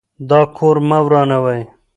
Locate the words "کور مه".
0.55-0.97